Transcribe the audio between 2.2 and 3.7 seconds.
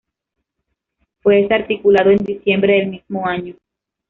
diciembre del mismo año.